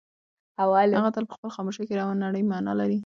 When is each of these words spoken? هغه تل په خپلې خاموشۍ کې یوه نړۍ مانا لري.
هغه 0.99 1.09
تل 1.15 1.23
په 1.29 1.33
خپلې 1.35 1.53
خاموشۍ 1.55 1.83
کې 1.87 1.93
یوه 2.01 2.13
نړۍ 2.23 2.43
مانا 2.51 2.73
لري. 2.79 2.97